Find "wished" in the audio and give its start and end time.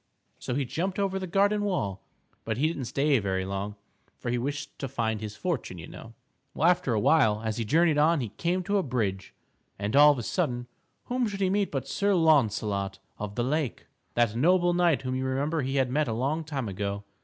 4.39-4.79